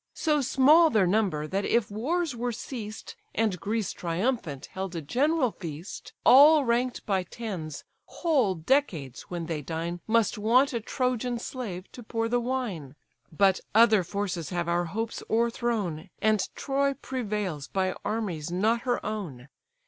So 0.15 0.41
small 0.41 0.89
their 0.89 1.05
number, 1.05 1.45
that 1.45 1.63
if 1.63 1.91
wars 1.91 2.35
were 2.35 2.51
ceased, 2.51 3.15
And 3.35 3.59
Greece 3.59 3.91
triumphant 3.93 4.65
held 4.73 4.95
a 4.95 5.01
general 5.03 5.51
feast, 5.51 6.13
All 6.25 6.65
rank'd 6.65 7.05
by 7.05 7.21
tens, 7.21 7.83
whole 8.05 8.55
decades 8.55 9.21
when 9.29 9.45
they 9.45 9.61
dine 9.61 9.99
Must 10.07 10.39
want 10.39 10.73
a 10.73 10.81
Trojan 10.81 11.37
slave 11.37 11.85
to 11.91 12.01
pour 12.01 12.27
the 12.27 12.39
wine. 12.41 12.95
But 13.31 13.59
other 13.75 14.03
forces 14.03 14.49
have 14.49 14.67
our 14.67 14.85
hopes 14.85 15.21
o'erthrown, 15.29 16.09
And 16.19 16.49
Troy 16.55 16.95
prevails 16.95 17.67
by 17.67 17.93
armies 18.03 18.49
not 18.51 18.81
her 18.81 19.05
own. 19.05 19.49